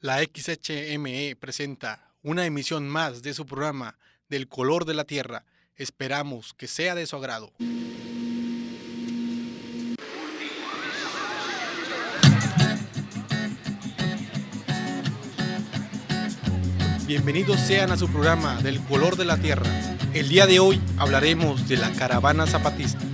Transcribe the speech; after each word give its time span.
La 0.00 0.18
XHME 0.18 1.36
presenta 1.40 2.12
una 2.22 2.44
emisión 2.44 2.86
más 2.86 3.22
de 3.22 3.32
su 3.32 3.46
programa 3.46 3.96
Del 4.28 4.46
color 4.46 4.84
de 4.84 4.92
la 4.92 5.04
tierra. 5.04 5.46
Esperamos 5.74 6.52
que 6.52 6.66
sea 6.66 6.94
de 6.94 7.06
su 7.06 7.16
agrado. 7.16 7.50
Bienvenidos 17.06 17.58
sean 17.60 17.90
a 17.90 17.96
su 17.96 18.06
programa 18.08 18.60
Del 18.60 18.82
color 18.82 19.16
de 19.16 19.24
la 19.24 19.38
tierra. 19.38 19.70
El 20.12 20.28
día 20.28 20.46
de 20.46 20.60
hoy 20.60 20.78
hablaremos 20.98 21.68
de 21.68 21.78
la 21.78 21.90
caravana 21.92 22.46
zapatista. 22.46 23.05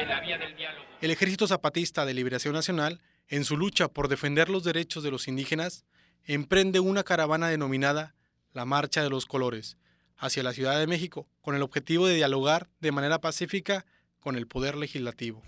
En 0.00 0.08
la 0.08 0.20
vía 0.20 0.38
del 0.38 0.56
diálogo. 0.56 0.84
El 1.00 1.10
Ejército 1.10 1.46
Zapatista 1.46 2.04
de 2.04 2.14
Liberación 2.14 2.54
Nacional, 2.54 3.00
en 3.28 3.44
su 3.44 3.56
lucha 3.56 3.88
por 3.88 4.08
defender 4.08 4.48
los 4.48 4.64
derechos 4.64 5.02
de 5.02 5.10
los 5.10 5.28
indígenas, 5.28 5.84
emprende 6.24 6.80
una 6.80 7.04
caravana 7.04 7.48
denominada 7.48 8.14
la 8.52 8.64
Marcha 8.64 9.02
de 9.02 9.10
los 9.10 9.26
Colores 9.26 9.76
hacia 10.16 10.42
la 10.42 10.52
Ciudad 10.52 10.78
de 10.78 10.86
México 10.86 11.28
con 11.40 11.54
el 11.54 11.62
objetivo 11.62 12.06
de 12.06 12.16
dialogar 12.16 12.68
de 12.80 12.92
manera 12.92 13.20
pacífica 13.20 13.86
con 14.20 14.36
el 14.36 14.46
Poder 14.46 14.76
Legislativo. 14.76 15.42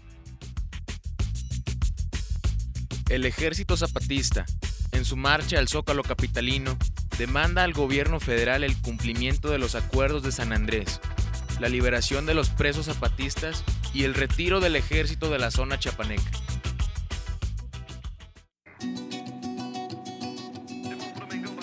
El 3.09 3.27
Ejército 3.27 3.77
Zapatista, 3.77 4.47
en 4.93 5.05
su 5.05 5.17
marcha 5.17 5.59
al 5.59 5.69
Zócalo 5.69 6.05
Capitalino, 6.05 6.79
demanda 7.19 7.65
al 7.65 7.73
gobierno 7.73 8.21
federal 8.21 8.63
el 8.63 8.81
cumplimiento 8.81 9.51
de 9.51 9.59
los 9.59 9.75
acuerdos 9.75 10.23
de 10.23 10.31
San 10.31 10.53
Andrés, 10.53 11.01
la 11.59 11.69
liberación 11.69 12.25
de 12.25 12.35
los 12.35 12.51
presos 12.51 12.87
zapatistas 12.87 13.65
y 13.93 14.05
el 14.05 14.15
retiro 14.15 14.61
del 14.61 14.77
ejército 14.77 15.31
de 15.31 15.39
la 15.39 15.51
zona 15.51 15.79
chapaneca. 15.79 16.31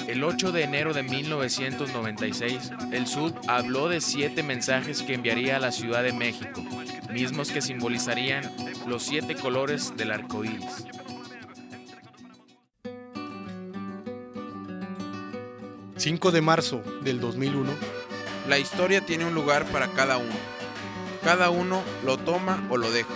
El 0.07 0.23
8 0.23 0.51
de 0.51 0.63
enero 0.63 0.93
de 0.93 1.03
1996, 1.03 2.71
el 2.91 3.07
SUD 3.07 3.33
habló 3.47 3.89
de 3.89 4.01
siete 4.01 4.41
mensajes 4.41 5.03
que 5.03 5.13
enviaría 5.13 5.57
a 5.57 5.59
la 5.59 5.71
Ciudad 5.71 6.01
de 6.01 6.13
México, 6.13 6.63
mismos 7.11 7.51
que 7.51 7.61
simbolizarían 7.61 8.51
los 8.87 9.03
siete 9.03 9.35
colores 9.35 9.95
del 9.95 10.11
arco 10.11 10.43
iris. 10.43 10.85
...5 15.97 16.31
de 16.31 16.41
marzo 16.41 16.81
del 17.01 17.19
2001... 17.19 17.97
La 18.47 18.57
historia 18.57 19.05
tiene 19.05 19.25
un 19.25 19.35
lugar 19.35 19.65
para 19.65 19.89
cada 19.89 20.15
uno. 20.17 20.56
Cada 21.23 21.49
uno 21.49 21.81
lo 22.05 22.17
toma 22.17 22.65
o 22.69 22.77
lo 22.77 22.91
deja. 22.91 23.13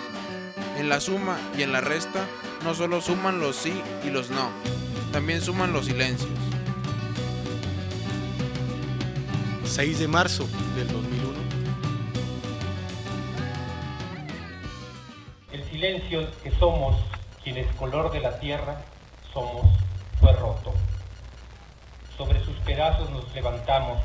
En 0.78 0.88
la 0.88 1.00
suma 1.00 1.38
y 1.56 1.62
en 1.62 1.72
la 1.72 1.80
resta 1.80 2.26
no 2.64 2.74
solo 2.74 3.00
suman 3.00 3.40
los 3.40 3.56
sí 3.56 3.80
y 4.04 4.10
los 4.10 4.30
no, 4.30 4.50
también 5.12 5.40
suman 5.40 5.72
los 5.72 5.86
silencios. 5.86 6.30
6 9.64 9.98
de 9.98 10.08
marzo 10.08 10.46
del 10.76 10.88
2001... 10.88 11.32
El 15.52 15.64
silencio 15.70 16.30
que 16.42 16.50
somos 16.52 16.96
quienes 17.42 17.66
color 17.76 18.12
de 18.12 18.20
la 18.20 18.38
tierra 18.38 18.82
somos 19.32 19.66
fue 20.20 20.32
roto. 20.34 20.72
Sobre 22.16 22.42
sus 22.44 22.56
pedazos 22.58 23.10
nos 23.10 23.32
levantamos. 23.34 23.98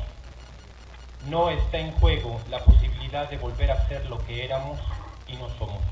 No 1.28 1.50
está 1.50 1.78
en 1.78 1.92
juego 1.92 2.40
la 2.50 2.58
posibilidad 2.64 2.97
de 3.08 3.38
volver 3.38 3.70
a 3.70 3.88
ser 3.88 4.04
lo 4.10 4.18
que 4.26 4.44
éramos 4.44 4.78
y 5.26 5.36
no 5.36 5.48
somos. 5.58 5.82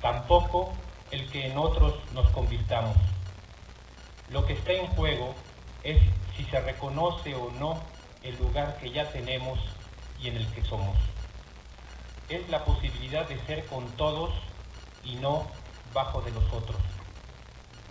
Tampoco 0.00 0.72
el 1.10 1.28
que 1.30 1.46
en 1.46 1.58
otros 1.58 1.94
nos 2.14 2.28
convirtamos. 2.30 2.96
Lo 4.30 4.46
que 4.46 4.52
está 4.52 4.72
en 4.72 4.86
juego 4.86 5.34
es 5.82 6.00
si 6.36 6.44
se 6.44 6.60
reconoce 6.60 7.34
o 7.34 7.50
no 7.58 7.80
el 8.22 8.36
lugar 8.38 8.78
que 8.78 8.92
ya 8.92 9.10
tenemos 9.10 9.58
y 10.20 10.28
en 10.28 10.36
el 10.36 10.46
que 10.52 10.64
somos. 10.64 10.96
Es 12.28 12.48
la 12.48 12.64
posibilidad 12.64 13.28
de 13.28 13.44
ser 13.46 13.66
con 13.66 13.84
todos 13.96 14.30
y 15.02 15.16
no 15.16 15.44
bajo 15.92 16.20
de 16.20 16.30
los 16.30 16.44
otros. 16.52 16.80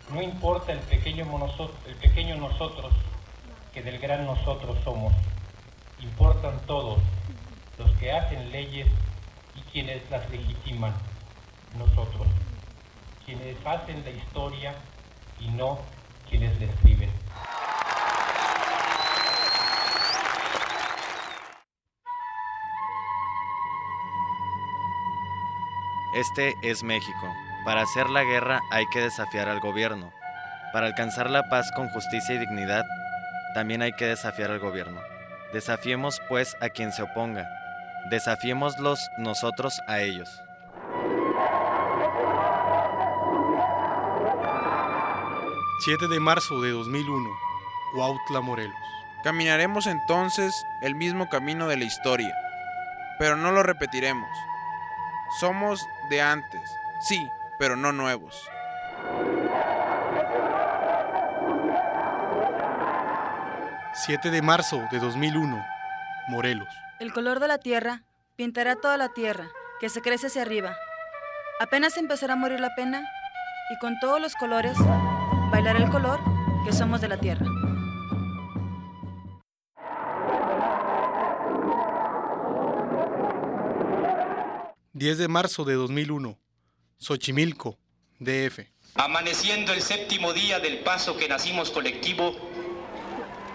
No 0.10 0.22
importa 0.22 0.72
el 0.72 0.80
pequeño, 0.80 1.26
el 1.86 1.96
pequeño 1.96 2.38
nosotros 2.38 2.94
que 3.74 3.84
del 3.84 4.00
gran 4.00 4.26
nosotros 4.26 4.78
somos. 4.86 5.14
Importan 6.00 6.60
todos, 6.68 7.00
los 7.78 7.92
que 7.98 8.12
hacen 8.12 8.52
leyes 8.52 8.88
y 9.56 9.62
quienes 9.72 10.10
las 10.10 10.30
legitiman, 10.30 10.94
nosotros. 11.78 12.28
Quienes 13.26 13.58
hacen 13.66 14.04
la 14.04 14.12
historia 14.12 14.76
y 15.40 15.50
no 15.50 15.80
quienes 16.30 16.60
la 16.60 16.66
escriben. 16.68 17.10
Este 26.16 26.56
es 26.64 26.84
México. 26.84 27.34
Para 27.64 27.82
hacer 27.82 28.10
la 28.10 28.24
guerra 28.24 28.62
hay 28.72 28.88
que 28.88 29.02
desafiar 29.02 29.50
al 29.50 29.60
gobierno. 29.60 30.12
Para 30.74 30.88
alcanzar 30.88 31.30
la 31.30 31.48
paz 31.50 31.72
con 31.76 31.90
justicia 31.90 32.36
y 32.36 32.40
dignidad, 32.40 32.86
también 33.54 33.82
hay 33.82 33.92
que 33.92 34.06
desafiar 34.06 34.52
al 34.52 34.60
gobierno. 34.60 35.00
Desafiemos 35.54 36.20
pues 36.28 36.58
a 36.60 36.70
quien 36.70 36.92
se 36.92 37.04
oponga. 37.04 37.48
Desafiémoslos 38.10 39.12
nosotros 39.18 39.82
a 39.88 40.00
ellos. 40.00 40.42
...7 45.86 46.08
de 46.10 46.20
marzo 46.20 46.62
de 46.62 46.72
2001... 46.72 47.30
Cuautla, 47.94 48.42
Morelos. 48.42 48.76
Caminaremos 49.24 49.88
entonces 49.88 50.54
el 50.82 50.96
mismo 50.96 51.30
camino 51.30 51.68
de 51.68 51.78
la 51.78 51.86
historia, 51.86 52.36
pero 53.20 53.36
no 53.36 53.52
lo 53.52 53.64
repetiremos. 53.64 54.30
Somos 55.40 55.86
de 56.10 56.22
antes, 56.22 56.62
sí, 57.02 57.30
pero 57.60 57.76
no 57.76 57.92
nuevos. 57.92 58.50
7 63.94 64.32
de 64.32 64.42
marzo 64.42 64.82
de 64.92 65.00
2001... 65.00 65.77
Morelos. 66.28 66.68
El 67.00 67.14
color 67.14 67.40
de 67.40 67.48
la 67.48 67.58
tierra 67.58 68.04
pintará 68.36 68.76
toda 68.76 68.98
la 68.98 69.10
tierra, 69.14 69.50
que 69.80 69.90
se 69.90 70.02
crece 70.02 70.28
hacia 70.28 70.42
arriba. 70.42 70.76
Apenas 71.60 71.98
empezará 71.98 72.34
a 72.34 72.38
morir 72.38 72.60
la 72.60 72.76
pena, 72.76 73.10
y 73.70 73.78
con 73.80 74.00
todos 74.00 74.22
los 74.22 74.36
colores 74.36 74.78
bailará 75.52 75.80
el 75.80 75.90
color 75.90 76.20
que 76.66 76.74
somos 76.74 77.02
de 77.02 77.08
la 77.08 77.18
tierra. 77.20 77.46
10 84.94 85.18
de 85.20 85.28
marzo 85.28 85.64
de 85.64 85.76
2001... 85.76 86.38
Xochimilco, 87.00 87.78
DF. 88.20 88.62
Amaneciendo 88.96 89.72
el 89.72 89.82
séptimo 89.84 90.34
día 90.34 90.60
del 90.60 90.80
paso 90.80 91.16
que 91.16 91.28
nacimos 91.28 91.70
colectivo, 91.70 92.36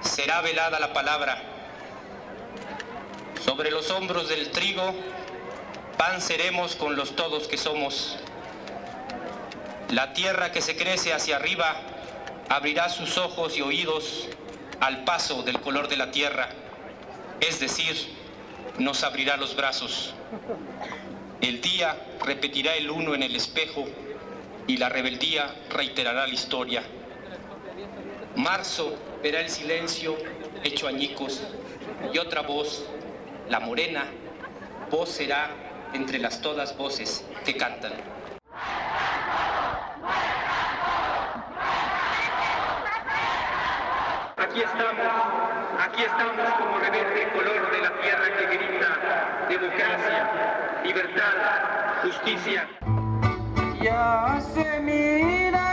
será 0.01 0.41
velada 0.43 0.79
la 0.79 0.93
palabra. 0.93 1.52
Sobre 3.45 3.73
los 3.73 3.91
hombros 3.91 4.29
del 4.29 4.51
trigo, 4.51 4.95
pan 5.99 6.21
seremos 6.21 6.77
con 6.77 6.95
los 6.95 7.17
todos 7.17 7.49
que 7.49 7.57
somos. 7.57 8.17
La 9.91 10.13
tierra 10.13 10.53
que 10.53 10.63
se 10.63 10.77
crece 10.77 11.13
hacia 11.13 11.37
arriba 11.37 11.75
abrirá 12.49 12.89
sus 12.89 13.19
ojos 13.19 13.57
y 13.59 13.63
oídos 13.63 14.29
al 14.81 15.03
paso 15.03 15.43
del 15.43 15.61
color 15.61 15.89
de 15.89 15.97
la 15.97 16.13
tierra, 16.13 16.51
es 17.41 17.59
decir, 17.59 17.97
nos 18.79 19.03
abrirá 19.03 19.37
los 19.37 19.57
brazos. 19.57 20.15
El 21.41 21.61
día 21.61 21.97
repetirá 22.25 22.77
el 22.77 22.91
uno 22.91 23.15
en 23.15 23.25
el 23.25 23.35
espejo 23.35 23.89
y 24.69 24.77
la 24.77 24.89
rebeldía 24.89 25.53
reiterará 25.69 26.29
la 26.29 26.35
historia. 26.35 26.85
Marzo 28.37 28.97
verá 29.21 29.41
el 29.41 29.51
silencio 29.51 30.17
hecho 30.63 30.87
añicos 30.87 31.43
y 32.15 32.19
otra 32.19 32.43
voz, 32.43 32.85
la 33.49 33.61
morena, 33.61 34.05
voz 34.91 35.11
será 35.11 35.51
entre 35.93 36.19
las 36.19 36.41
todas 36.41 36.77
voces 36.77 37.25
que 37.45 37.57
cantan. 37.57 37.93
Aquí 44.37 44.61
estamos, 44.61 44.95
aquí 45.81 46.03
estamos 46.03 46.51
como 46.59 46.79
rebelde 46.79 47.29
color 47.33 47.71
de 47.71 47.79
la 47.79 48.01
tierra 48.01 48.37
que 48.37 48.47
grita 48.47 49.47
democracia, 49.49 50.83
libertad, 50.85 52.03
justicia. 52.03 52.69
Ya 53.81 54.41
se 54.55 54.81
mira 54.81 55.72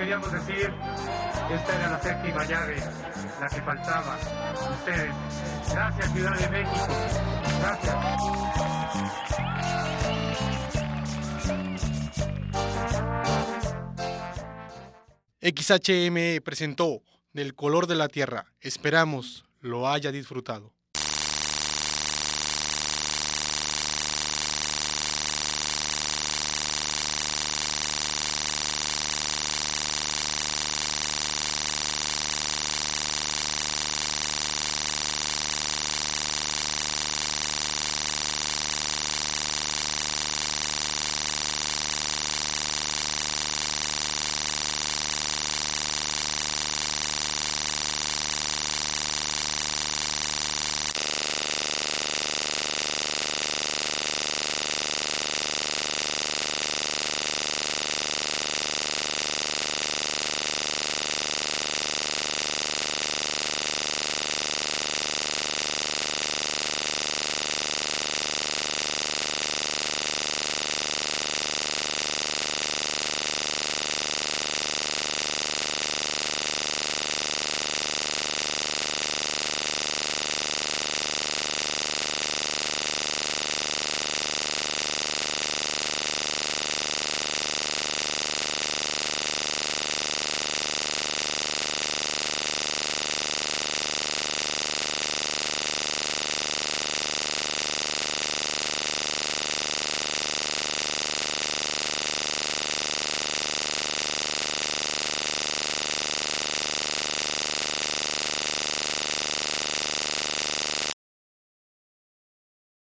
queríamos 0.00 0.32
decir, 0.32 0.72
esta 1.50 1.76
era 1.76 1.90
la 1.90 2.00
séptima 2.00 2.44
llave, 2.46 2.76
la 3.38 3.48
que 3.48 3.60
faltaba. 3.60 4.16
Ustedes. 4.78 5.14
Gracias, 5.70 6.12
Ciudad 6.12 6.38
de 6.38 6.48
México. 6.48 6.86
Gracias. 7.60 7.96
XHM 15.42 16.42
presentó 16.42 17.02
Del 17.34 17.54
color 17.54 17.86
de 17.86 17.94
la 17.94 18.08
tierra. 18.08 18.46
Esperamos 18.62 19.44
lo 19.60 19.86
haya 19.86 20.10
disfrutado. 20.10 20.72